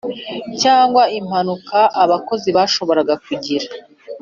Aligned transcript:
cyangwa 0.61 1.03
impanuka 1.19 1.79
abakozi 2.03 2.49
bashobora 2.57 3.01
kugirira 3.25 3.67